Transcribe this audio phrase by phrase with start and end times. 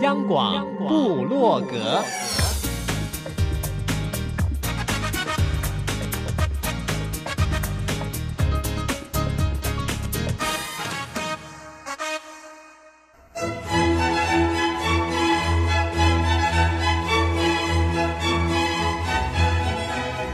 [0.00, 2.02] 央广布洛格，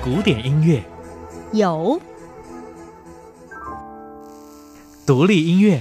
[0.02, 0.82] 古典音乐。
[1.52, 2.00] 有，
[5.06, 5.80] 独立音乐。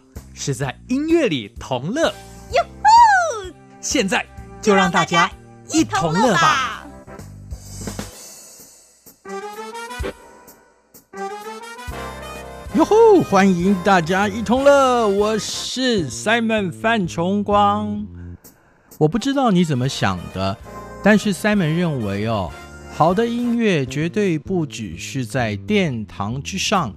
[0.43, 2.11] 是在音乐里同乐，
[2.51, 3.53] 哟吼！
[3.79, 4.25] 现在
[4.59, 5.29] 就让大家
[5.71, 6.83] 一同乐吧！
[12.73, 13.21] 哟吼！
[13.21, 18.03] 欢迎大家一同乐，我是 Simon 范崇光。
[18.97, 20.57] 我不知道你怎么想的，
[21.03, 22.51] 但是 Simon 认为哦，
[22.91, 26.91] 好的音乐绝对不只是在殿堂之上。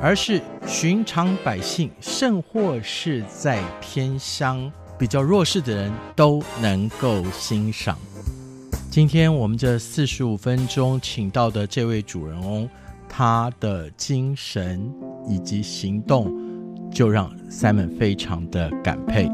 [0.00, 7.98] 而是寻常百姓，甚或是在偏乡比较弱势的人都能够欣赏。
[8.90, 12.68] 今天我们这四十五分钟请到的这位主人翁，
[13.08, 14.92] 他的精神
[15.28, 16.32] 以及行动，
[16.92, 19.28] 就让 Simon 非常的感佩。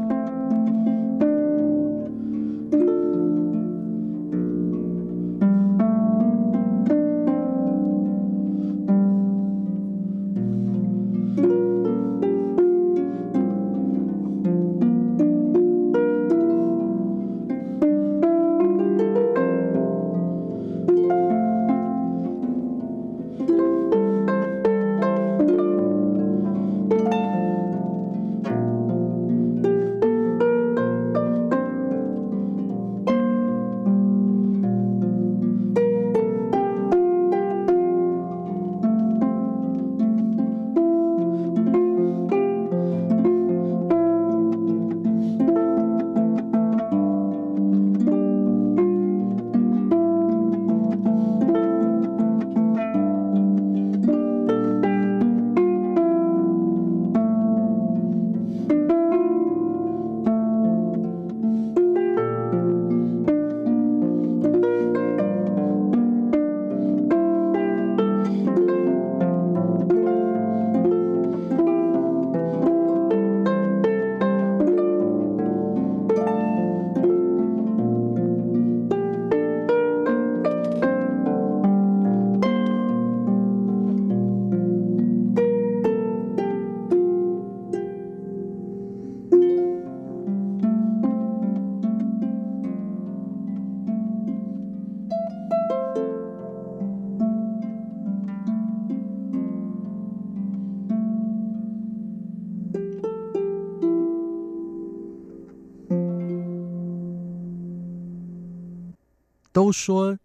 [109.75, 110.17] 说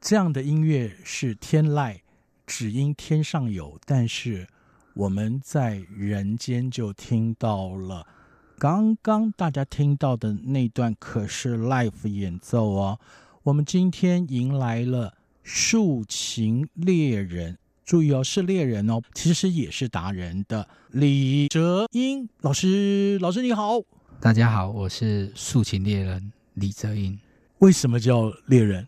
[0.00, 1.98] 这样的音乐是天籁，
[2.46, 3.76] 只因天上有。
[3.84, 4.46] 但是
[4.94, 8.06] 我们在人间就听到了，
[8.60, 13.00] 刚刚大家听到的那段可是 live 演奏哦。
[13.42, 15.12] 我们今天迎来了
[15.42, 23.18] 竖琴猎人，注意哦，是猎人哦，其实也是达人的李哲英老师。
[23.18, 23.80] 老师你好，
[24.20, 27.18] 大家好，我是竖琴猎人李哲英。
[27.58, 28.86] 为什么叫猎人？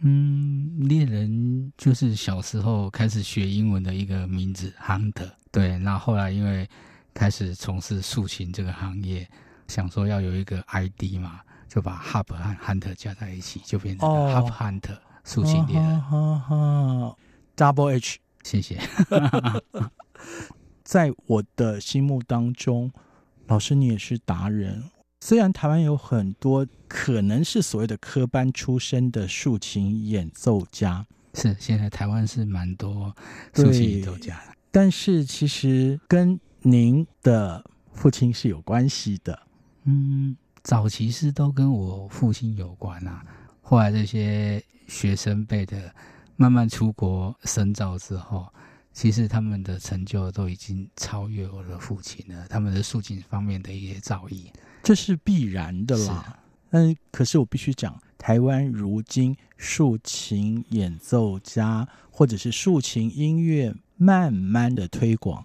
[0.00, 5.30] 嗯，猎人就是小时候开始学英文的一个名字，Hunter。
[5.50, 6.68] 对，那后，来因为
[7.14, 9.26] 开始从事竖琴这个行业，
[9.68, 16.00] 想说要有一个 ID 嘛，就把 Hub 和 Hunter 加在一起，就变成 Hub Hunter 竖琴猎人。
[16.02, 17.16] 哈哈
[17.56, 18.80] ，Double H，谢谢。
[20.82, 22.92] 在我的心目当中，
[23.46, 24.90] 老师你也是达人。
[25.24, 33.10] 虽然台湾有很多可能是所谓的科班出身的竖琴演奏家，是现在台湾是蛮多
[33.54, 39.40] 竖琴演奏家的，但是其实跟您的父亲是有关系的。
[39.84, 43.24] 嗯，早期是都跟我父亲有关啊，
[43.62, 45.90] 后来这些学生辈的
[46.36, 48.46] 慢慢出国深造之后，
[48.92, 54.48] 其实他们的成就都已经超越我的父亲了，他们的竖琴方面的一些造诣。
[54.84, 56.38] 这是必然的啦。
[56.70, 65.42] 嗯，可是我必须讲，台湾如今竖琴演奏家或者是竖琴音乐慢慢的推广，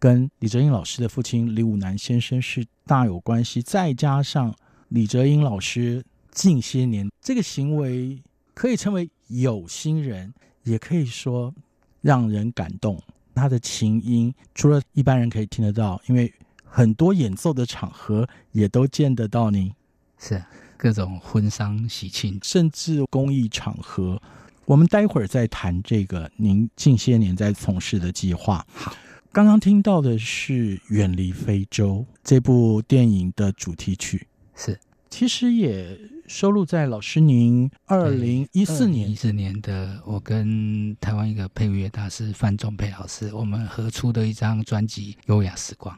[0.00, 3.62] 跟李哲英老师的父亲李武南先生是大有关系。
[3.62, 4.52] 再加上
[4.88, 8.20] 李哲英老师近些年这个行为，
[8.52, 10.34] 可以称为有心人，
[10.64, 11.54] 也可以说
[12.00, 13.00] 让人感动。
[13.34, 16.32] 他的琴音除了一般人可以听得到，因为
[16.74, 19.70] 很多演奏的场合也都见得到您。
[20.18, 20.42] 是
[20.78, 24.20] 各种婚丧喜庆，甚至公益场合，
[24.64, 28.66] 我们待会儿再谈这个您近些年在从事的计划。
[28.72, 28.96] 好，
[29.32, 34.80] 刚刚听到的是《远离非洲》这部电影的主题曲，是
[35.10, 45.94] 其实也收录在老师您二零一四年一四年的我跟台湾一个配乐大师范仲培老师我们合出的一张专辑《优雅时光》。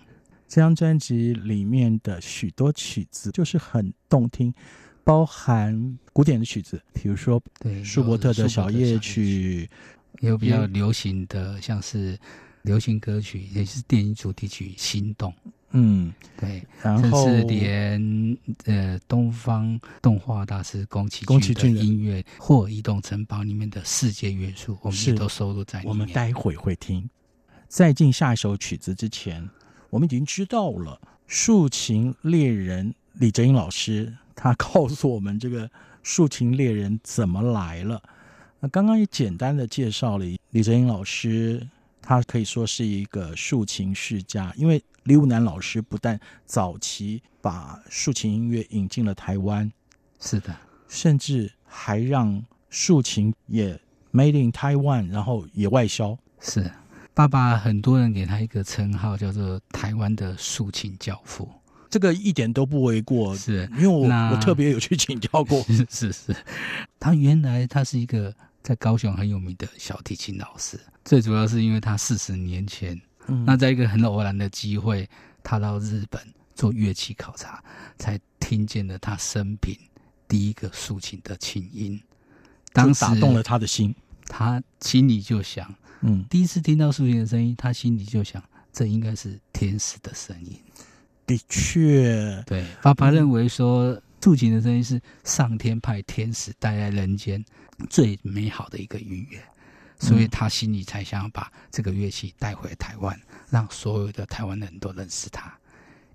[0.55, 4.55] 这张专辑里面的许多曲子就是很动听，
[5.03, 9.69] 包含古典的曲子，比如说对舒伯特的小夜曲，
[10.21, 12.17] 也有比较流行的，像是
[12.63, 15.33] 流行歌曲，也是电影主题曲《心动》。
[15.73, 25.89] 嗯，对，然后甚至连呃东方动画大师宫崎骏的音乐《霍尔移动城堡》里面的世界元素，我们也都收录在里面。
[25.91, 27.11] 我们待会会听。
[27.67, 29.51] 在进下一首曲子之前。
[29.95, 35.71] 我们已经知道了，竖琴猎人李哲英老师，他告诉我们这个
[36.03, 38.03] 竖琴猎人怎么来了。
[38.59, 41.65] 那刚刚也简单的介绍了李哲英老师，
[42.03, 49.71] 他可以说是一个竖琴世家，因为李武南老师不但早期把竖琴音乐引进了台湾，
[50.19, 50.57] 是的，
[50.89, 53.81] 甚至还让竖琴也
[54.13, 56.69] made in Taiwan，然后也外销，是。
[57.15, 61.49] 爸爸很多人给他一个称号，叫做“台湾的竖琴教父”，
[61.89, 63.37] 这个一点都不为过。
[63.37, 65.63] 是，因为我我特别有去请教过。
[65.71, 66.37] 是是是，
[66.99, 68.35] 他原来他是一个
[68.65, 75.09] 在高雄很有名的小提琴老师，最主要是因为他四十年前，嗯、那在一个很偶然的机会，
[75.45, 76.21] 他到日本
[76.57, 77.63] 做乐器考察，
[77.97, 79.79] 才听见了他生平
[80.27, 82.03] 第一个竖琴的琴音，
[82.73, 83.95] 当时打动了他的心，
[84.27, 85.73] 他心里就想。
[86.07, 90.55] 嗯，第一次听到竖琴的声音，他心里就想，这应该是天使的声音。
[91.27, 97.43] 的确，对，爸爸认为说，竖琴的声音是上天派天使带来人间
[97.89, 99.43] 最美好的一个音乐，
[99.99, 103.19] 所以他心里才想要把这个乐器带回台湾，
[103.49, 105.51] 让所有的台湾人都认识他。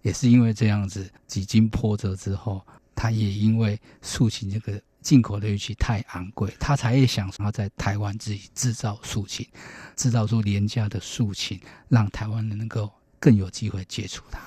[0.03, 2.63] 也是因为这样子，几经波折之后，
[2.93, 4.79] 他也因为竖琴这个。
[5.01, 9.47] 进口的乐器太昂贵，他才会想说要在台湾自己制造竖琴，
[9.95, 14.39] 制造出廉价的竖琴，让台湾人能够更有机会接触它。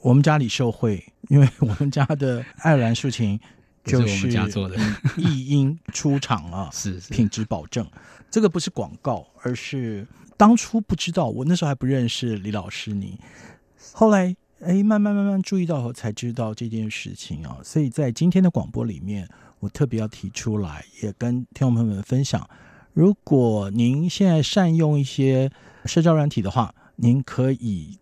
[0.00, 3.38] 我们家里受惠，因为我们家的爱尔兰竖琴
[3.84, 4.76] 就是我们家做的，
[5.16, 7.86] 一音出厂啊， 是，是品质保证。
[8.30, 10.06] 这个不是广告，而是
[10.38, 13.20] 当初不知道，我那时候还不认识李老师你，
[13.92, 19.28] 后来哎慢慢慢慢注意到后才知道这件事情啊，所以在今天的广播里面。
[19.62, 22.50] 我特别要提出来，也跟听众朋友们分享。
[22.92, 25.48] 如果您现在善用一些
[25.84, 27.96] 社交软体的话，您可以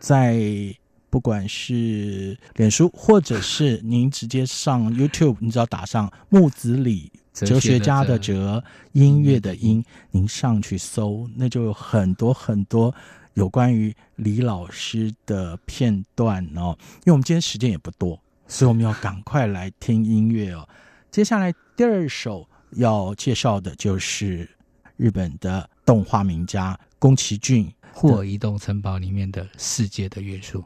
[0.00, 0.74] 在
[1.08, 12.92] 不管是脸书，或者是您直接上 YouTube，你只要打上木子李哲学家的哲，音乐的音，您上去搜，那就有很多很多
[13.34, 16.76] 有关于李老师的片段哦。
[17.04, 20.68] 因为我们今天时间也不多，所以我们要赶快来听音乐哦。
[21.14, 24.50] 接下来第二首要介绍的就是
[24.96, 30.64] 日本的动画名家宫崎骏《霍移动城堡》里面的世界的元素。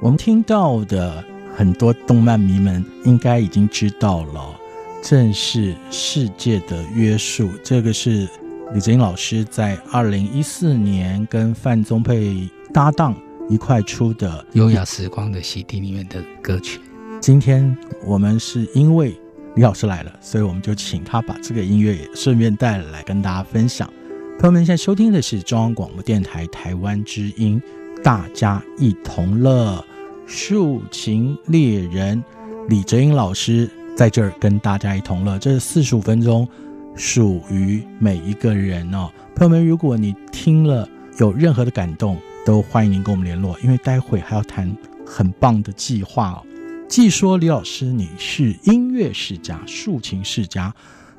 [0.00, 1.24] 我们听到的
[1.56, 4.54] 很多动漫迷们应该已经知道了，
[5.02, 7.48] 正是《世界的约束》。
[7.64, 8.28] 这个是
[8.72, 13.12] 李泽英老师在二零一四年跟范宗沛搭档
[13.48, 16.78] 一块出的《优雅时光的洗涤》里面的歌曲。
[17.20, 17.76] 今天
[18.06, 19.12] 我们是因为
[19.56, 23.92] 李老师来了，所以我们就请他把这个音乐也顺便带来跟大家分享。
[24.38, 27.60] 朋友们，现在收听的是中央广播电台台湾之音，
[28.02, 29.84] 大家一同乐，
[30.26, 32.22] 竖琴猎人
[32.68, 35.38] 李哲英老师在这儿跟大家一同乐。
[35.38, 36.48] 这四十五分钟
[36.94, 39.10] 属于每一个人哦。
[39.34, 40.88] 朋友们，如果你听了
[41.18, 44.74] 有任何的感动，都欢迎您跟我们联络，因为待会还要谈
[45.04, 46.42] 很棒的计划哦。
[46.88, 50.72] 既说李老师你是音乐世家、竖琴世家。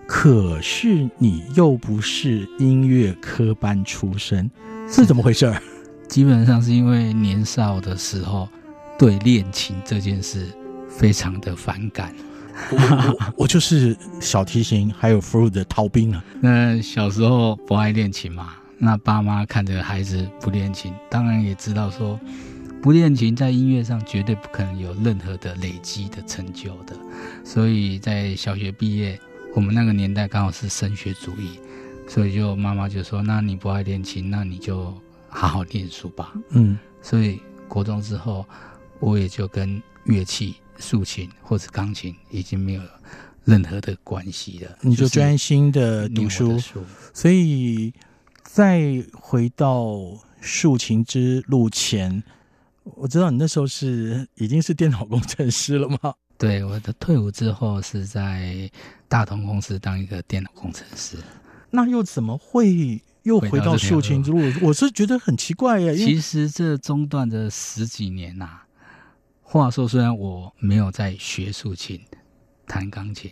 [0.07, 4.49] 可是你又不是音乐科班出身，
[4.87, 5.61] 是怎么回事儿？
[6.09, 8.49] 基本上是因为年少的时候
[8.97, 10.47] 对练琴这件事
[10.89, 12.13] 非常的反感。
[12.71, 16.21] 我我， 我就是小提琴还有 flute 的逃兵啊。
[16.41, 22.19] 那小时候不爱练琴嘛，那爸妈看着孩子不练琴，当然也知道说
[22.81, 26.95] 不练琴在音乐上绝对不可能有任何的累积的成就的，
[27.45, 29.17] 所以在小学毕业。
[29.55, 31.59] 我们那个年代刚好是升学主义，
[32.07, 34.93] 所以就妈妈就说：“那你不爱练琴，那你就
[35.29, 38.45] 好好念书吧。”嗯，所以国中之后，
[38.99, 42.81] 我也就跟乐器、竖琴或者钢琴已经没有
[43.45, 44.77] 任何的关系了。
[44.81, 46.59] 你就专心的读书。
[47.13, 47.93] 所以，
[48.43, 49.95] 再回到
[50.41, 52.23] 竖琴之路前，
[52.83, 56.13] 我知道你那时候是已经是电脑工程师了吗？
[56.37, 58.69] 对，我的退伍之后是在
[59.07, 61.17] 大同公司当一个电脑工程师。
[61.69, 64.39] 那又怎么会又回到竖琴之路？
[64.61, 65.95] 我是觉得很奇怪耶。
[65.95, 68.65] 其实这中断的十几年呐、啊，
[69.41, 71.99] 话说虽然我没有在学竖琴、
[72.65, 73.31] 弹钢琴，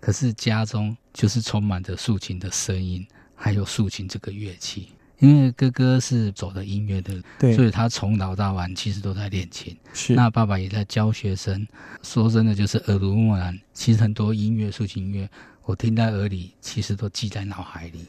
[0.00, 4.88] 可是家中就是充满着竖琴的声音，还有竖琴这个乐器。
[5.18, 9.76] 因为哥哥是走的音乐的，对，所以他从早到晚其实都在练琴。
[9.92, 11.68] 是，那爸爸也在教学生。
[12.02, 13.60] 说真的，就是耳濡目染。
[13.74, 15.28] 其实很多音乐、竖琴音乐，
[15.64, 18.06] 我听在耳里，其实都记在脑海里。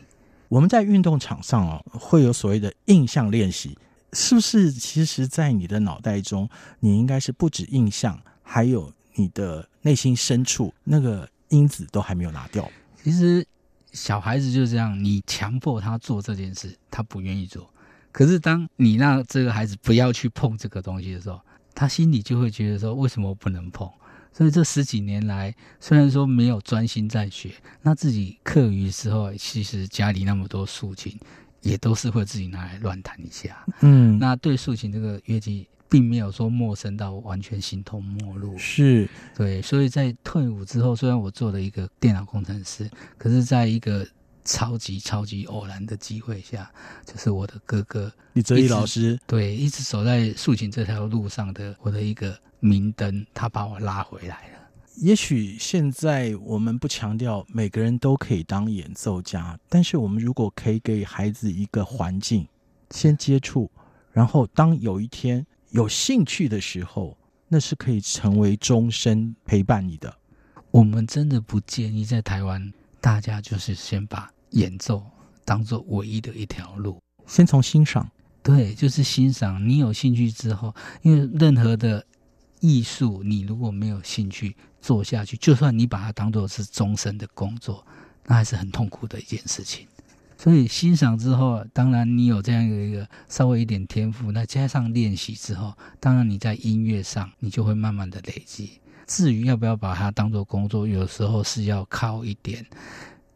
[0.52, 3.78] 我们在运动场上哦，会有所谓的印象练习，
[4.12, 4.70] 是不是？
[4.70, 6.50] 其实，在你的脑袋中，
[6.82, 12.70] 你应该是不止印象，还有你的内心深处那个因子都还没有拿掉。
[13.02, 13.48] 其实。
[13.94, 17.70] 小孩子就是这样，你强迫他做这件事，他不愿意做。
[18.14, 21.38] 可是当你让这个孩子不要去碰这个东西的时候，
[21.76, 23.92] 他心里就会觉得说：为什么不能碰？
[24.32, 31.18] 所以这十几年来，虽然说没有专心在学，那自己课余的时候，其实家里那么多竖琴，
[31.62, 33.66] 也都是会自己拿来乱弹一下。
[33.82, 35.68] 嗯，那对竖琴这个乐器。
[35.92, 39.62] 并没有说陌生到完全形同陌路，是对。
[39.62, 44.08] 所以在退伍之后，虽然我做了一个电脑工程师，可是在一个
[44.44, 46.72] 超级超级偶然的机会下，
[47.06, 54.60] 就是我的哥哥李泽义老师，对，一直走在竖琴这条路上的我的一个明灯，他把我拉回来了。
[54.98, 62.48] 也许现在我们不强调每个人都可以当演奏家，但是我们如果可以给孩子一个环境，
[62.90, 63.72] 先接触，
[64.12, 65.46] 然后当有一天。
[65.72, 67.18] 有兴趣的时候，
[67.48, 70.14] 那是可以成为终身陪伴你的。
[70.70, 75.04] 我们真的不建议在台湾，大家就是先把演奏
[75.44, 78.10] 当做唯一的一条路，先从欣赏。
[78.44, 79.68] 对，就是欣赏。
[79.68, 82.06] 你有兴趣之后，因为任何的
[82.60, 87.86] 艺术，你如果没有兴趣做下去，就算你把它当做是终身的工作，
[88.28, 89.88] 那还是很痛苦的一件事情。
[90.38, 98.81] 所以欣赏之后，当然你有这样一个稍微一点天赋，那加上练习之后，当然你在音乐上你就会慢慢的累积。
[99.12, 102.66] 至于要不要把它当做工作，有时候是要靠一点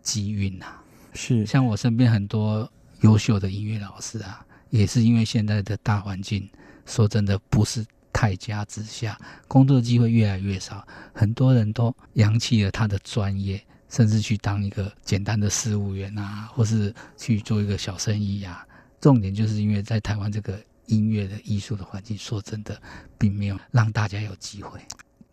[0.02, 0.68] 机运呐。
[1.14, 6.50] 是，像我身边很多优秀的音乐老师啊，也是因为现在的大环境，
[6.86, 13.62] 说真的不是太佳之下，工作机会越来越少，很多人都扬弃了他的专业。
[13.90, 18.66] 甚至去当一个简单的事务员啊，或是去做一个小生意啊。
[19.02, 22.82] 重点就是因为在台湾这个音乐的艺术的环境，说真的，
[23.18, 24.80] 并没有让大家有机会。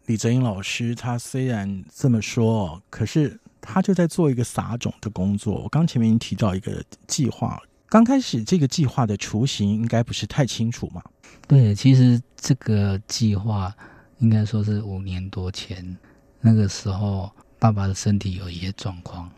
[0.07, 5.63] 李泽英老师他虽然这么说，可是他就在做一个撒种的工作。
[5.63, 11.03] 我刚前面已经提到一个计划，刚开始这个计划的雏形应该不是太清楚嘛？
[11.47, 13.75] 对，其实这个计划
[14.19, 15.97] 应该说是五年多前
[16.41, 17.31] 那个时候。
[17.63, 19.31] 爸爸的身体有一些状况，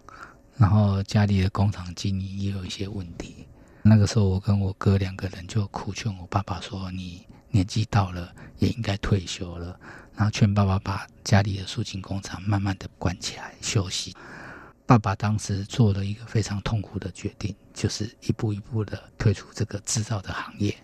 [0.57, 3.47] 然后家里的工厂经营也有一些问题。
[3.83, 9.79] 那个时候，我跟我哥两个人就苦劝我爸爸说：“你年纪到了，也应该退休了。
[10.17, 14.15] 然后劝爸爸把家里的竖琴工厂慢慢的关起来休息。
[14.87, 20.77] 爸爸当时做了一个非常痛苦的决定，就是一步一步的退出这个制造的行业。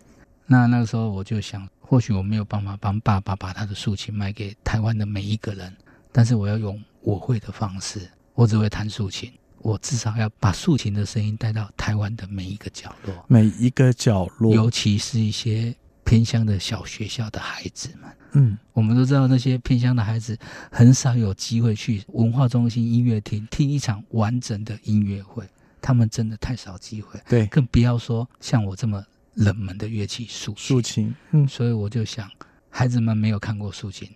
[0.47, 5.77] 那那个时候我就想，或许我没有办法帮爸爸把他的竖琴卖给台湾的每一个人，
[6.11, 15.75] 但是我要用我会的方式，我只会弹竖琴，我至少要把竖琴的声音带到台湾的每一个角落，每一个角落，尤其是一些
[16.11, 18.11] 偏乡的小学校的孩子们。
[18.33, 20.37] 嗯，我们都知道那些偏乡的孩子
[20.73, 25.49] 很少有机会去文化中心音乐厅听一场完整的音乐会，
[25.81, 27.21] 他们真的太少机会。
[27.29, 31.15] 对，更不要说像我这么冷门的乐器竖竖琴。
[31.31, 32.29] 嗯，所以我就想，
[32.69, 34.11] 孩子们没有看过竖琴，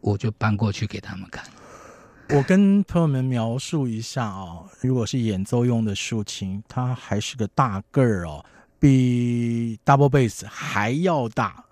[0.00, 1.44] 我就搬过去给他们看。
[2.28, 8.44] 我跟朋友们描述一下哦，如果是演奏用的竖琴，它还是个大个儿哦，
[8.78, 11.64] 比 double bass 还要大。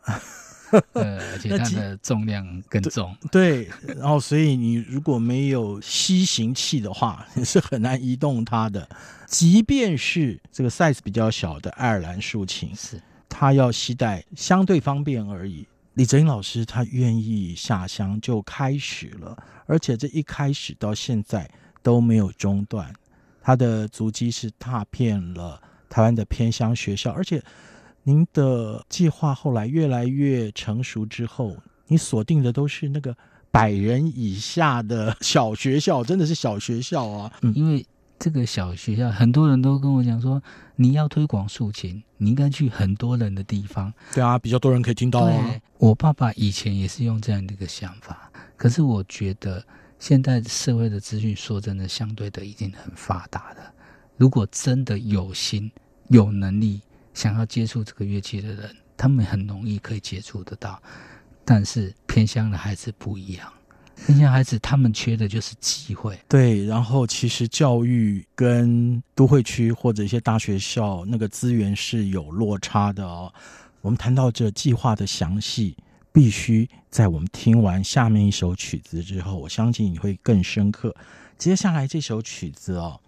[0.94, 3.16] 呃，而且 它的重量更重。
[3.30, 8.88] 对，对，然后所以你如果没有吸行器的话，你 是很难移动它的。
[9.26, 15.66] 即便是这个 size 比较小的爱尔兰竖琴，是它要携带相对方便而已。
[15.94, 19.36] 李泽英老师他愿意下乡就开始了，
[19.66, 21.48] 而且这一开始到现在
[21.84, 22.92] 都没有中断。
[23.40, 27.42] 他的足迹是踏遍了台湾的偏乡学校，而且。
[28.06, 33.16] 您的计划后来越来越成熟之后，你锁定的都是那个
[33.50, 37.32] 百人以下的小学校，真的是小学校啊！
[37.40, 37.82] 嗯， 因为
[38.18, 40.42] 这个小学校，很多人都跟我讲说，
[40.76, 43.90] 你要推广竖琴，你应该去很多人的地方。
[44.12, 45.30] 对啊，比较多人可以听到啊。
[45.48, 49.64] 对，我爸爸以前也是用这样的一个想法，可是我觉得
[49.98, 53.73] 现在社会的资讯，说真的，相对的已经很发达了。
[54.16, 55.70] 如果真的有心、
[56.08, 56.80] 有能力。
[57.14, 60.82] 想要接触这个乐器的人，他们很容易可以接触得到，
[61.44, 63.52] 但是偏乡的孩子不一样，
[64.04, 66.18] 偏乡孩子他们缺的就是机会。
[66.28, 73.32] 对，然后其实教育跟都会区或者一些大学校那个资源是有落差的哦。
[73.80, 75.76] 我们谈到这计划的详细，
[76.10, 80.92] 必须在我们听完下面一首曲子之后，我相信你会更深刻。
[81.38, 83.00] 接下来这首曲子哦，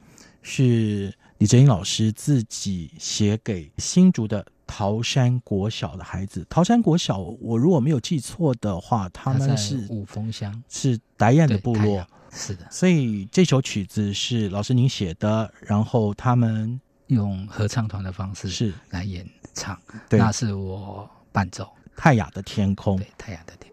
[0.46, 1.12] 是。
[1.38, 6.46] 李哲英老师自己写给新竹的桃山国小的孩子。
[6.48, 12.06] 桃山国小，我如果没有记错的话，他们是五峰乡，是达彦的部落。
[12.30, 19.78] 是的，所以这首曲子是老师您写的，然后他们用合唱团的方式是来演唱，
[20.08, 21.70] 对，那是我伴奏。
[21.94, 23.65] 泰雅的天空，对，泰雅的天空。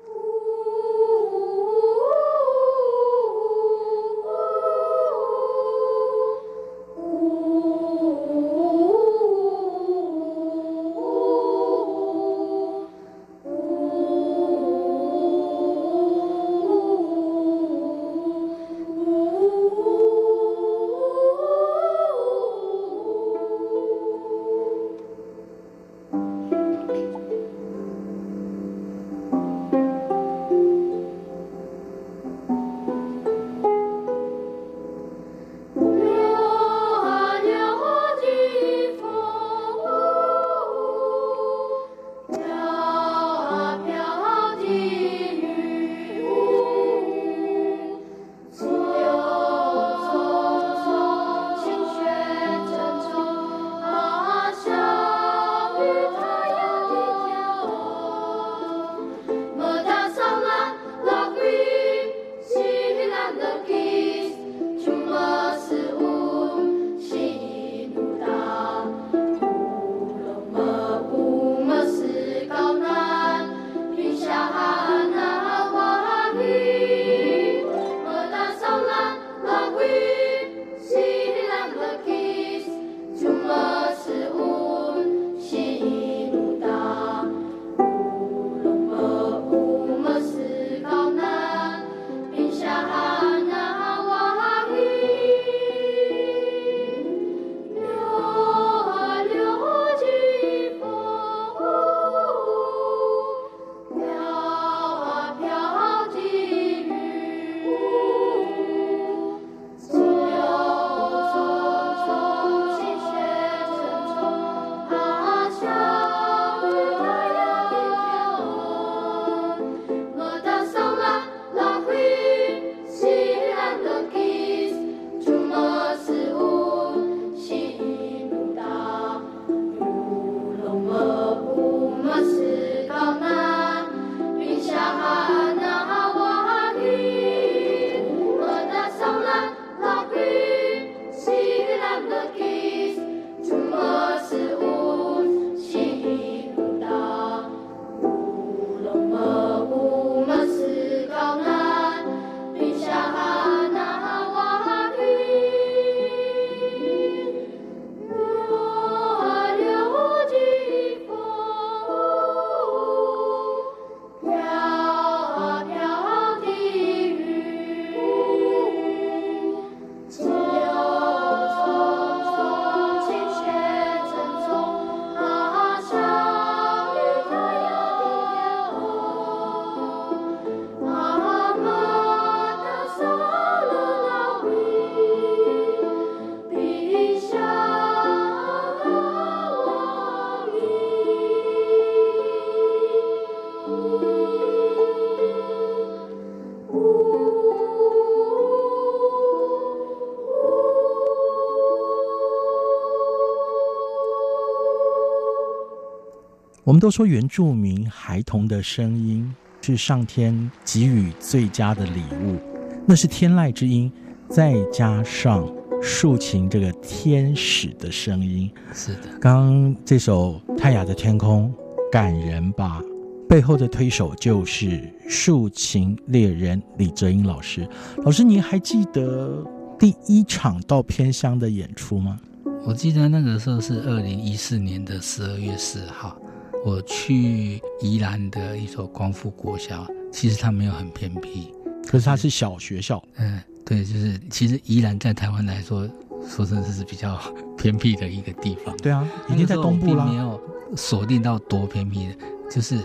[206.66, 209.30] 我们都说原住民孩童的声音
[209.62, 212.40] 是上天给予最佳的礼物，
[212.86, 213.92] 那是天籁之音，
[214.30, 215.46] 再加上
[215.82, 218.50] 竖琴这个天使的声音。
[218.74, 221.54] 是的，刚刚这首《泰雅的天空》
[221.92, 222.82] 感人吧？
[223.28, 227.68] 背后的推手就是竖琴猎人李哲英老师。
[228.06, 229.46] 老师，您还记得
[229.78, 232.18] 第一场到偏乡的演出吗？
[232.66, 236.18] 我记得那个时候是二零一四年的十二月四号，
[236.66, 239.86] 我去宜兰的一所光复国小。
[240.12, 241.52] 其实它没有很偏僻，
[241.88, 243.04] 可是它是小学校。
[243.16, 245.90] 嗯，对，就是其实宜兰在台湾来说，
[246.28, 247.20] 说真的是比较
[247.58, 248.78] 偏僻的一个地方。
[248.78, 250.06] 对啊，已经在东部了。
[250.06, 250.40] 没有
[250.78, 252.16] 锁定到多偏僻的，
[252.48, 252.80] 就是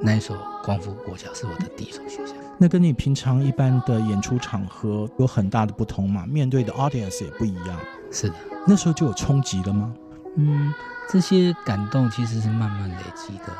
[0.00, 2.32] 那一所光复国小是我的第一所学校。
[2.56, 6.24] 那跟你平常一般的演出场合有很大的不同嘛？
[6.26, 7.76] 面对的 audience 也不一样。
[8.12, 8.34] 是的。
[8.68, 9.92] 那时候就有冲击了吗？
[10.40, 10.72] 嗯，
[11.08, 13.52] 这些感动其实是慢慢累积的。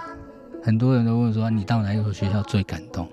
[0.62, 3.08] 很多人都问说，你到哪一所学校最感动？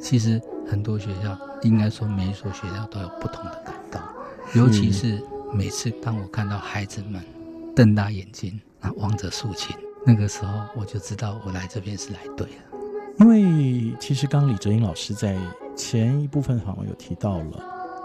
[0.00, 4.00] 其实很多学校，应该说每一所学校都有不同的感动。
[4.54, 5.22] 尤其是
[5.52, 7.22] 每次当我看到孩子们
[7.74, 12.62] 瞪大眼睛啊望着竖琴，那个时候我就知道我来这边是来对了。
[13.20, 15.38] 因为其实刚李哲英老师在
[15.76, 17.62] 前一部分好像有提到了，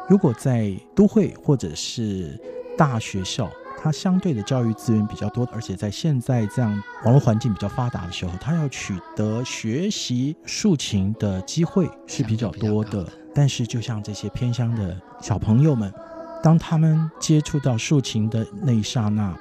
[0.07, 2.39] 如果在都会或者是
[2.77, 3.49] 大学校，
[3.81, 6.71] 它相对的教育资源比较多，而且在现在这样
[7.05, 13.07] 网络环境比较发达的时候，他要取得学习竖琴的机会是比较多的。
[13.33, 15.93] 但是，就像这些偏乡的小朋友们，
[16.43, 19.33] 当他们接触到竖琴的那一刹那，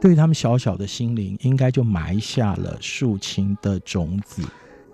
[0.00, 4.44] 对于他们小小的心灵，应该就埋下了竖琴的种子。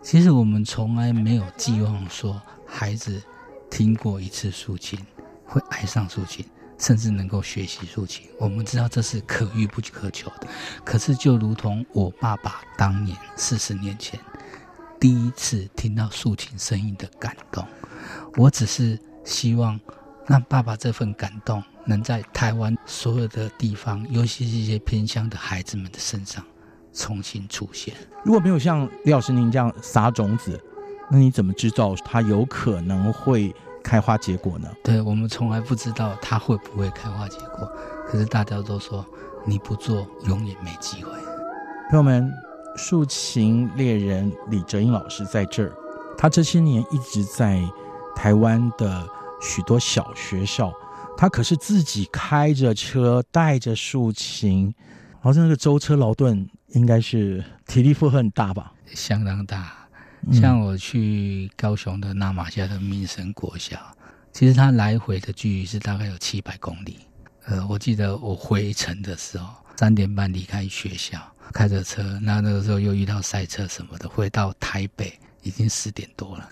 [0.01, 3.21] 其实我们从来没有寄望说孩子
[3.69, 4.99] 听过一次竖琴
[5.45, 6.43] 会爱上竖琴。
[6.79, 10.49] 甚至能够学习竖琴，我们知道这是可遇不可求的。
[10.85, 14.19] 可是，就如同我爸爸当年四十年前
[15.01, 17.67] 第一次听到竖琴声音的感动，
[18.37, 19.79] 我只是希望
[20.27, 26.45] 让爸爸这份感动能在台湾所有的地方，尤其是一些偏乡的孩子们的身上
[26.93, 27.95] 重新出现。
[28.25, 30.61] 如果没有像李老师您这样撒种子，
[31.11, 33.55] 那你怎么知道他有可能会
[33.87, 34.69] 开花结果呢？
[34.83, 37.71] 对，我们从来不知道它会不会开花结果，
[38.09, 39.07] 可是大家都说
[39.45, 41.13] 你不做，永远没机会。
[41.89, 42.29] 朋友们，
[42.77, 45.73] 竖琴猎人李哲英老师在这儿，
[46.19, 47.63] 他这些年一直在
[48.17, 49.07] 台湾的
[49.41, 50.73] 许多小学校，
[51.17, 54.75] 他可是自己开着车带着竖琴，
[55.21, 58.73] 好像那个舟车劳顿，应该是体力负荷很大吧？
[58.87, 59.86] 相当大。
[60.33, 63.79] 像我去高雄的那玛夏的民生国小，
[64.33, 66.99] 其实它来回的距离是大概有七百公里。
[67.45, 71.21] 呃，我记得我回程的时候三点半离开学校，
[71.53, 76.49] 开着车，那那个时候又遇到塞车什么的，回到台北已经十点多了。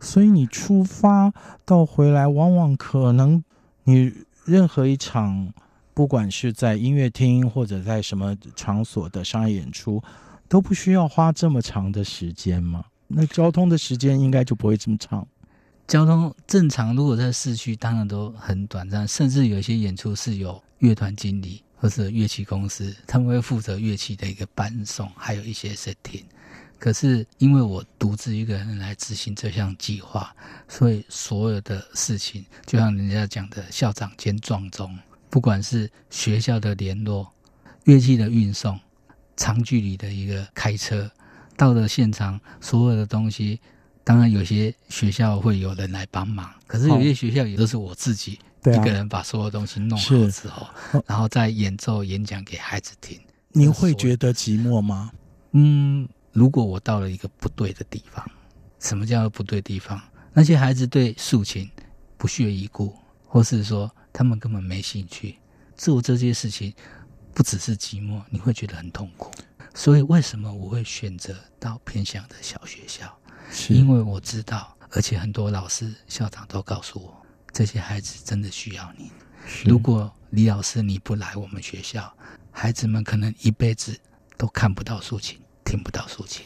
[0.00, 1.30] 所以你出发
[1.66, 3.44] 到回来，往往可能
[3.84, 4.12] 你
[4.46, 5.52] 任何一场，
[5.92, 10.02] 不管是在音乐厅或者在什么场所的商业演出，
[10.48, 12.84] 都不需要花这么长的时间吗？
[13.08, 15.26] 那交通的时间应该就不会这么长。
[15.86, 19.08] 交通正常，如果在市区，当然都很短暂。
[19.08, 26.24] 甚至有些演出是有乐团经理或者乐器公司，他们会负责乐器的一个伴送，还有一些 setting。
[26.78, 30.30] 可是因为我独自一个人来执行这项计划，
[30.68, 34.94] 所以所有的事情，就像人家讲的“校长兼撞钟”，
[35.30, 37.32] 不管是学校的联络、
[37.84, 38.78] 乐器的运送、
[39.38, 41.10] 长距离的一个开车。
[41.58, 43.60] 到了现场，所有的东西，
[44.04, 53.20] 当然有些学校会有人来帮忙，可是有些学校也都是我自己一个人把所有东西弄好之后，啊、 然后再演奏演讲给孩子听。
[53.50, 55.10] 您会觉得寂寞吗？
[55.50, 58.24] 嗯，如果我到了一个不对的地方，
[58.78, 60.00] 什么叫不对地方？
[60.32, 61.68] 那些孩子对竖琴
[62.16, 62.94] 不屑一顾，
[63.26, 65.36] 或是说他们根本没兴趣，
[65.74, 66.72] 做这些事情
[67.34, 69.32] 不只是寂寞，你会觉得很痛苦。
[69.78, 73.16] 所以，为什么我会选择到偏乡的小学校？
[73.48, 77.16] 是因为我知道，而且很多老师、校长都告诉我，
[77.52, 79.12] 这些孩子真的需要你。
[79.64, 82.12] 如果李老师你不来我们学校，
[82.50, 83.96] 孩子们可能一辈子
[84.36, 86.44] 都看不到竖琴，听不到竖琴。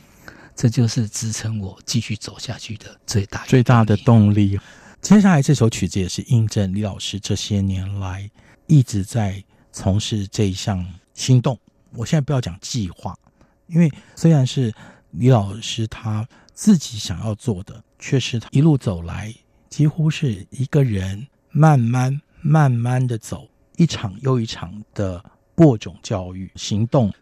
[0.54, 4.60] 这就是支撑我继续走下去的最大最大的动力。
[5.00, 8.30] 接下来这首曲子也是印证李老师这些年来
[8.66, 9.42] 一直在
[9.72, 11.58] 从事这一项行动。
[11.94, 13.14] 我现在不要讲计划。
[13.72, 14.72] 因为虽然是
[15.10, 19.34] 李老师他自己想要做的，却是他一路走来
[19.68, 27.12] 几乎是一个人慢慢慢慢的走，一场又一场的播种教育行动。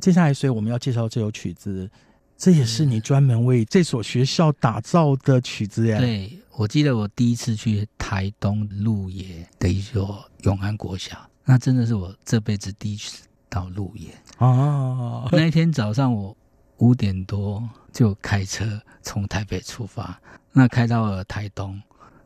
[0.00, 1.90] 接下来，所以我们要介绍这首曲子，
[2.36, 5.98] 这也是你专门为这所学校打造的曲子呀？
[5.98, 15.28] 对，我记得我第一次去台东鹿野的一所永安国小，那真的是我这辈子第一次到鹿野哦。
[15.32, 16.36] 那一天早上我
[16.78, 20.20] 五点多就开车从台北出发，
[20.52, 21.80] 那开到了台东，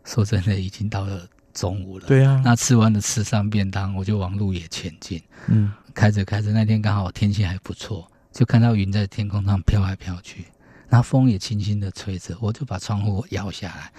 [0.04, 2.06] 说真的已经到了中午了。
[2.06, 5.22] 对啊，那吃完了吃上便当，我就往鹿野前进。
[5.46, 8.08] 嗯，开着开着，那天刚好天气还不错。
[8.32, 10.46] 就看到云在天空上飘来飘去，
[10.88, 13.92] 然后风也轻轻的吹着，我就把窗户摇下来，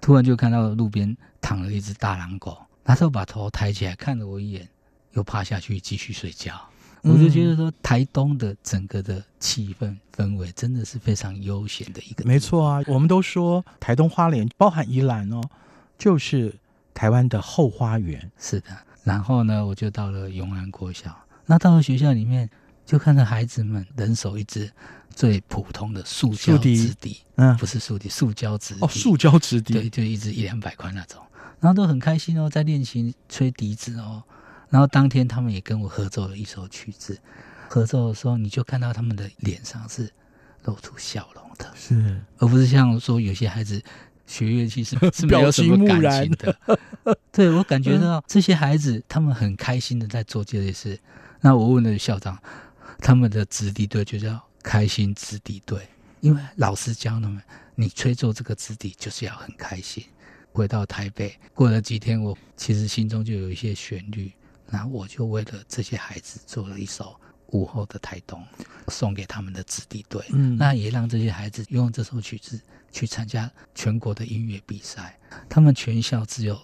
[0.00, 4.66] 突然就看到路边躺了一只大狼狗，那时候把头抬起来看了我一眼，
[5.14, 6.54] 又趴下去继续睡觉。
[7.02, 12.24] 嗯、我就觉得说，台东的整个的气氛氛围真的是非常悠闲的一个。
[12.24, 15.40] 没错啊，我们都说台东花莲包含宜兰哦，
[15.98, 16.54] 就是
[16.92, 18.30] 台湾的后花园。
[18.38, 18.68] 是的，
[19.02, 22.48] 然后呢，我就到了永安国小，那到了学校里面。
[22.86, 24.70] 就看到孩子们人手一支
[25.08, 31.18] 最普通的塑胶直笛，嗯，不是竖笛，塑胶直笛哦，塑胶纸笛，对，就一支一两百块那种，
[31.60, 34.22] 然后都很开心哦，在练习吹笛子哦。
[34.74, 37.16] 然后当天他们也跟我合奏了一首曲子，
[37.68, 40.10] 合奏的时候你就看到他们的脸上是
[40.64, 43.80] 露出笑容的，是，而不是像说有些孩子
[44.26, 46.58] 学乐器是 是没有什么感情的。
[47.30, 50.98] 对，我感觉到这些孩子他们很开心的在做这些事。
[51.40, 52.36] 那我问了校长。
[53.00, 55.78] 他们的子弟队就叫开心子弟队，
[56.20, 57.42] 因为老师教他们，
[57.74, 60.02] 你吹奏这个子弟就是要很开心。
[60.52, 64.32] 回到台北，过了几天，我其实心中就有一些旋律，
[64.74, 67.14] 那我就为了这些孩子做了一首
[67.52, 68.44] 午后的台东，
[68.88, 70.20] 送给他们的子弟队。
[70.30, 72.60] 嗯，那也让这些孩子用这首曲子
[72.90, 75.16] 去参加全国的音乐比赛。
[75.48, 76.60] 他们全校只有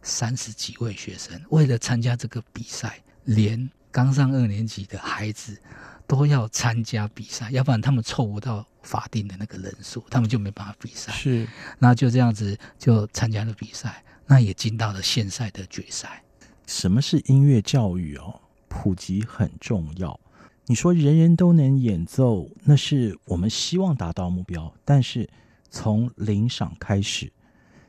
[0.00, 3.70] 三十几位学生，为了参加这个比赛，连。
[3.92, 5.60] 刚上二年级的孩子
[6.06, 11.10] 都要参加比赛，要不然他们凑不到法定的那个人数，他们就没办法比赛。
[11.10, 11.44] 是，
[11.76, 16.22] 那就这样子就参加了比赛，那也进到了县赛的决赛。
[16.70, 18.40] 什么是音乐教育哦？
[18.68, 20.18] 普及很重要。
[20.66, 25.28] 你说人人都能演奏，那是我们希望达到目标，但是
[25.68, 27.30] 从零赏开始。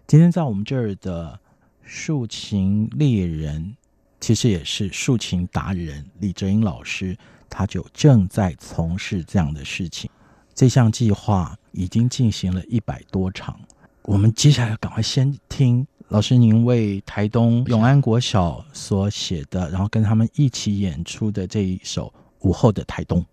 [0.08, 1.40] 今天在我们这儿的
[1.84, 3.78] 竖琴猎人。
[4.20, 7.18] 其实也是竖琴达人李哲英老师，
[7.50, 10.10] 他就正在从事这样的事情。
[10.54, 13.60] 这项计划已经进行了一百多场。
[14.04, 22.08] 我们接下来赶快先听老师您为台东永安国小所写的，然后跟他们一起演出的这一首
[22.46, 23.26] 《午后的台东》。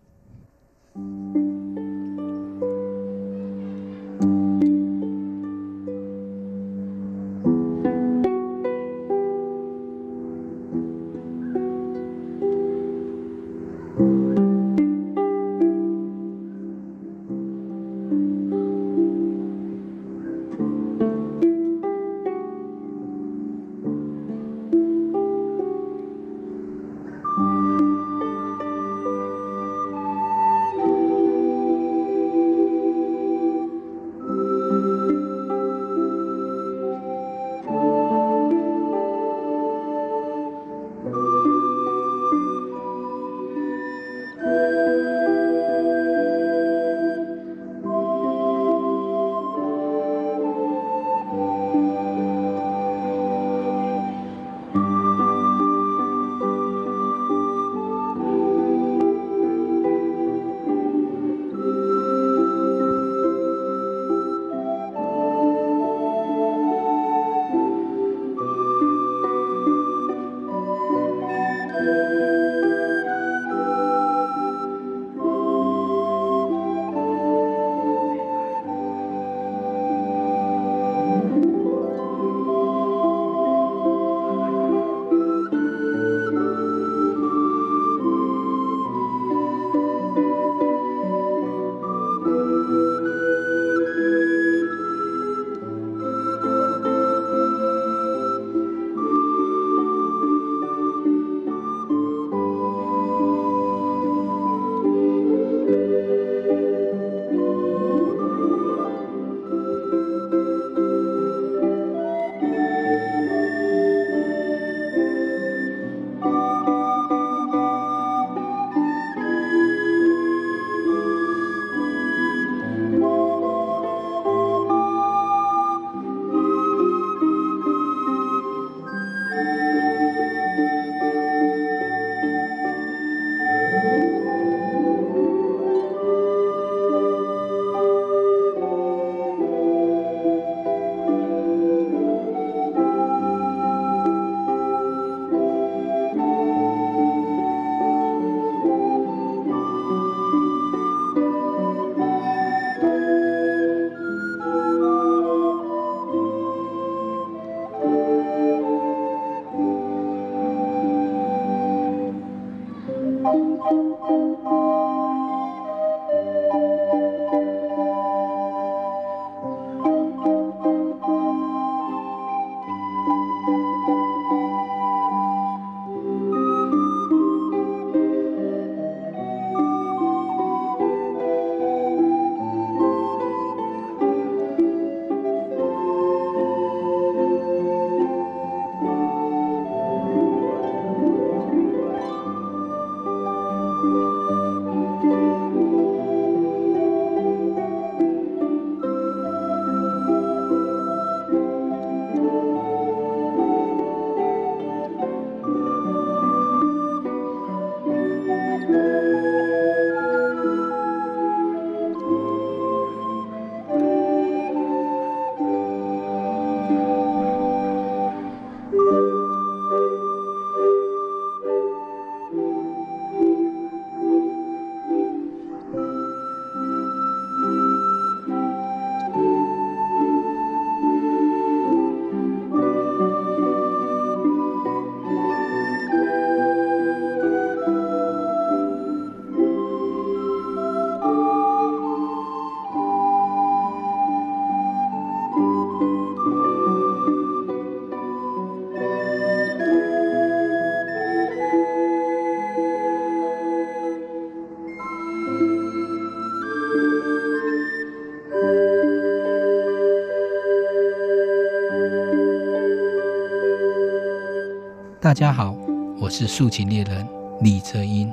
[265.18, 265.50] 大家好，
[265.98, 267.04] 我是竖琴猎人
[267.40, 268.08] 李泽英。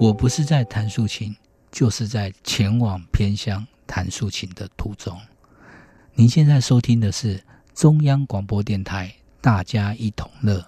[0.00, 1.36] 我不是在弹竖琴，
[1.70, 5.14] 就是在前往偏乡弹竖琴的途中。
[6.14, 7.44] 您现在收听的是
[7.74, 10.64] 中央广播电台，大家一同乐。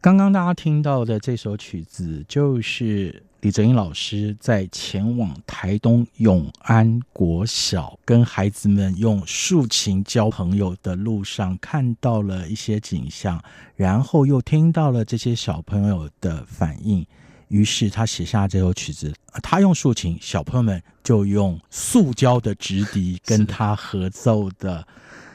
[0.00, 13.40] 刚刚大家听到的这首曲子，就是李泽英老师在前往台东永安国小跟孩子们用竖琴交朋友的路上看到了一些景象，
[13.76, 17.06] 然后又听到了这些小朋友的反应，
[17.46, 19.14] 于是他写下这首曲子。
[19.40, 24.84] 他用竖琴，小朋友们就用塑胶的直笛跟他合奏的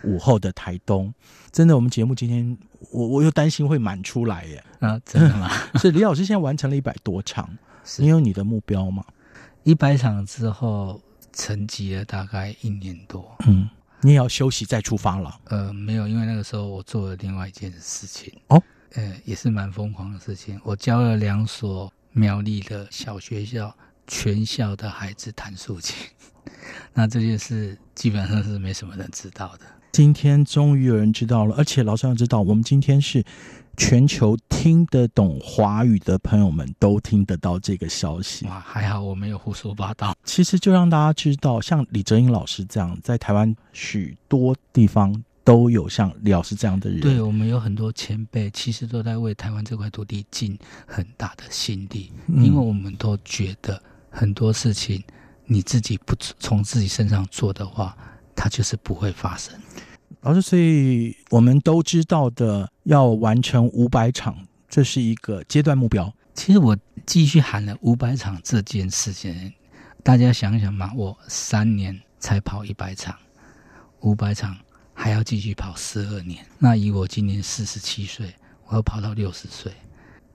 [0.03, 1.13] 午后的台东。
[1.53, 2.57] 真的，我们节目今天。
[2.91, 4.99] 我我又担心会满出来耶啊！
[5.05, 5.49] 真的吗？
[5.79, 7.49] 所以李老师现在完成了一百多场，
[7.97, 9.03] 你有你的目标吗？
[9.63, 13.69] 一百场之后沉寂了大概一年多，嗯，
[14.01, 15.39] 你也要休息再出发了？
[15.45, 18.61] 呃，没有，因为那个时候我做了另外一件事情哦，
[18.93, 20.59] 呃，也是蛮疯狂的事情。
[20.63, 23.75] 我教了两所苗栗的小学校，
[24.05, 25.95] 全校的孩子弹竖琴，
[26.93, 29.65] 那这件事基本上是没什么人知道的。
[29.93, 33.23] 今天终于有人知道了，而且老师要知道，我们今天是
[33.77, 38.45] 全球听得懂华语的朋友们都听得到这个消息。
[38.45, 40.15] 哇，还好我没有胡说八道。
[40.23, 46.99] 其实就让大家知道，像李哲英老师这样，在台湾许多地方都有像李老师这样的人。
[47.01, 55.03] 对，我们有很多前辈，其实都在为台湾这块土地尽很大的心力，嗯，因为我们都觉得很多事情
[55.45, 57.97] 你自己不从自己身上做的话。
[58.35, 59.53] 它就是不会发生，
[60.23, 64.33] 老师，所以我们都知道的，要完成五百场，
[64.69, 66.11] 这是一个阶段目标。
[66.33, 69.51] 其实我继续喊了五百场这件事情，
[70.01, 73.13] 大家想想嘛，我三年才跑一百场，
[73.99, 74.55] 五百场
[74.93, 76.45] 还要继续跑十二年。
[76.57, 78.33] 那以我今年四十七岁，
[78.67, 79.73] 我要跑到六十岁，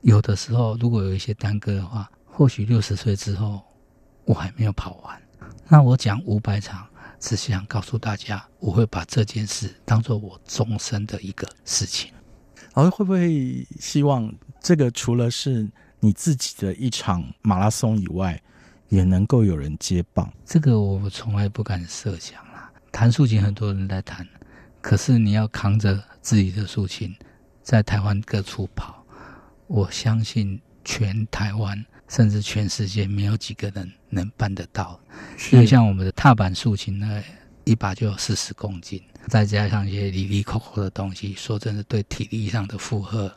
[0.03, 3.63] 有的时候如果有一些耽搁的话，或许六十岁之后
[4.27, 5.19] 我还没有跑完。
[5.67, 6.87] 那我讲五百场。
[7.21, 12.13] 只是想告诉大家，我会把这件事当做我终身的一个事情。
[12.75, 15.69] 老师会不会希望这个除了是
[16.01, 18.41] 你自己的一场马拉松以外，
[18.89, 20.33] 也能够有人接棒？
[20.45, 22.71] 这个我从来不敢设想啦。
[22.93, 24.27] 弹竖琴很多人在弹，
[24.81, 27.15] 可是你要扛着自己的竖琴
[27.63, 29.05] 在台湾各处跑，
[29.67, 31.85] 我相信全台湾。
[32.09, 34.99] 甚至全世界没有几个人能办得到，
[35.53, 37.23] 因为像我们的踏板竖琴呢，
[37.65, 43.31] 一把就有四十公斤，再加上一些里里扣扣的东西，说真的，对体力上的负荷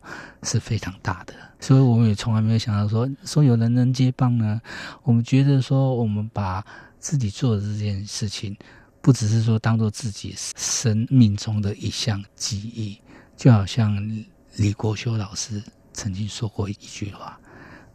[0.43, 1.33] 是非常大的。
[1.59, 4.59] 所以我们也从来没有想到说说有人能接棒呢。
[5.03, 6.65] 我们觉得说，我们把
[6.97, 8.55] 自己做的这件事情，
[9.01, 12.99] 不只是说当做自己生命中的一项记忆，
[13.35, 15.61] 就好像李国修老师
[15.91, 17.37] 曾经说过一句话。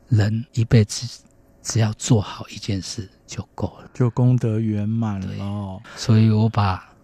[0.09, 1.22] 人一辈子
[1.62, 5.82] 只要做好一件事就够了，就功德圆满了。
[5.96, 6.94] 所以我把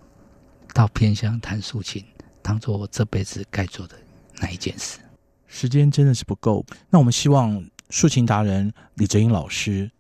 [0.73, 2.05] 到偏乡弹竖琴
[2.41, 3.97] 当做我这辈子该做的
[4.41, 5.01] 那一件事。
[5.47, 9.91] 时间真的是不够，那我们希望竖琴达人李哲英老师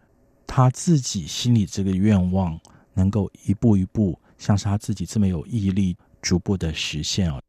[0.46, 2.58] 他自己心里这个愿望
[2.94, 7.42] 能够一步一步，像是他自己这么有毅力，逐步的实现哦。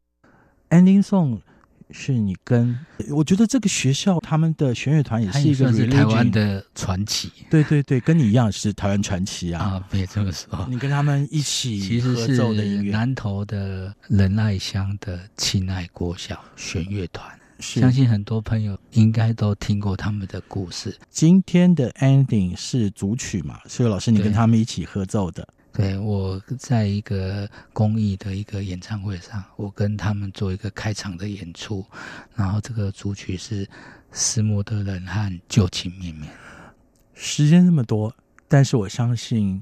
[0.70, 1.40] Ending song。
[1.90, 2.76] 是你跟
[3.10, 9.62] 我觉得这个学校他们的弦乐团也是一个是台湾的传奇，对对对，跟你一样是台湾传奇啊！
[9.62, 20.96] 啊，别这么说，你跟他们一起合奏的音乐，其实是南投的仁爱乡的亲爱国小弦乐团，相信很多朋友应该都听过他们的故事。
[21.10, 23.60] 今天的 ending 是组曲嘛？
[23.66, 25.46] 所以老师你跟他们一起合奏的。
[25.76, 31.84] 对，我在一个公益的一个演唱会上，我跟他们做一个开场的演出，
[32.36, 33.66] 然后这个主曲是
[34.12, 36.30] 《思慕的人和旧情绵绵》。
[37.12, 38.14] 时间这么多，
[38.46, 39.60] 但是我相信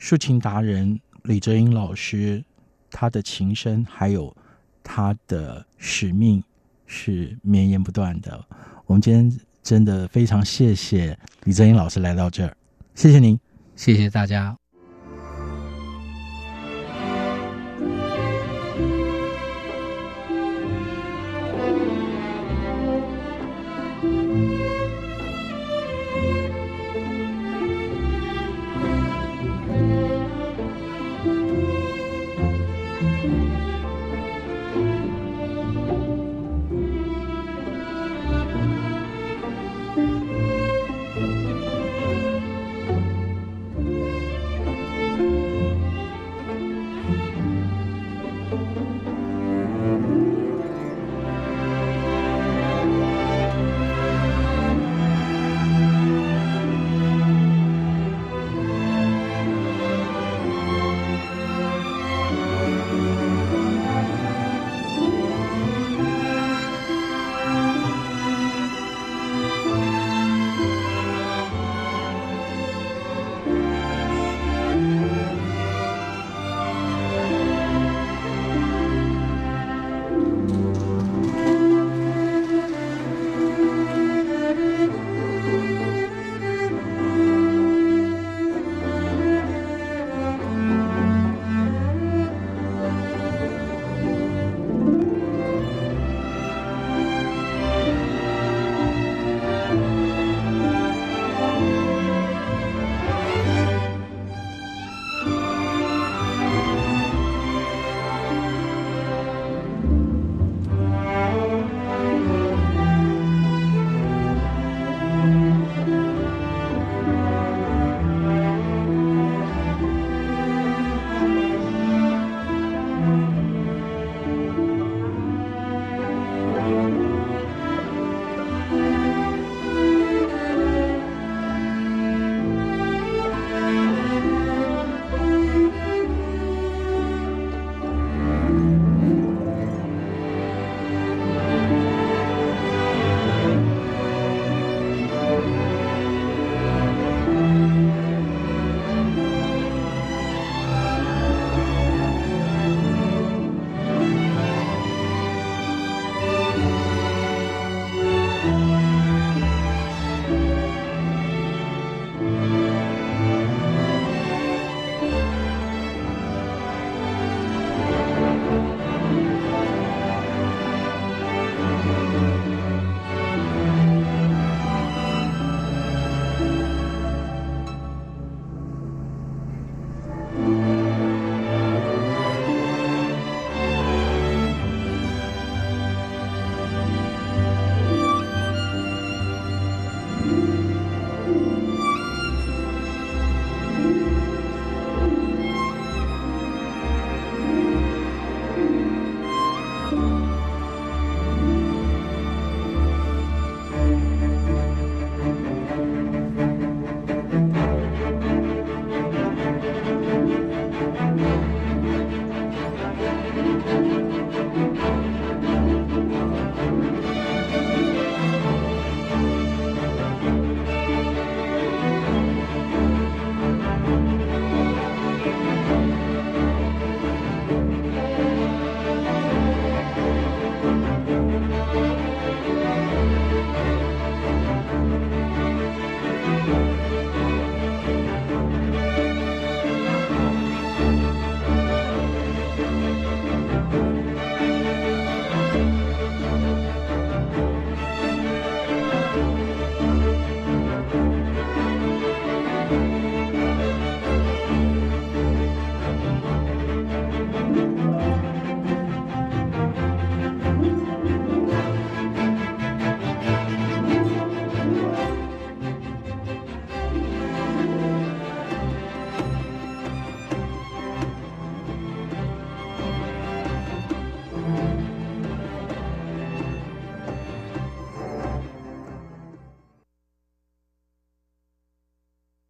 [0.00, 2.42] 抒情达人李泽英老师
[2.90, 4.34] 他的琴声还有
[4.82, 6.42] 他的使命
[6.86, 8.42] 是绵延不断的。
[8.86, 12.56] 我们今天真的非常谢谢李泽英老师来到这儿，
[12.94, 13.38] 谢谢您，
[13.76, 14.59] 谢谢大家。